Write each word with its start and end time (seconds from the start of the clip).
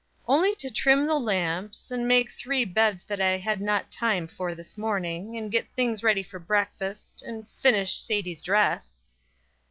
"Only 0.27 0.55
to 0.55 0.71
trim 0.71 1.05
the 1.05 1.19
lamps, 1.19 1.91
and 1.91 2.07
make 2.07 2.31
three 2.31 2.65
beds 2.65 3.03
that 3.05 3.21
I 3.21 3.37
had 3.37 3.61
not 3.61 3.91
time 3.91 4.25
for 4.27 4.55
this 4.55 4.75
morning, 4.75 5.37
and 5.37 5.51
get 5.51 5.69
things 5.75 6.01
ready 6.01 6.23
for 6.23 6.39
breakfast, 6.39 7.21
and 7.21 7.47
finish 7.47 7.99
Sadie's 7.99 8.41
dress." 8.41 8.97